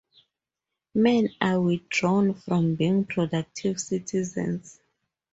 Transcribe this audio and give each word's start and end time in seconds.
Men 0.95 1.29
are 1.39 1.61
withdrawn 1.61 2.33
from 2.33 2.73
being 2.73 3.05
productive 3.05 3.79
citizens. 3.79 4.79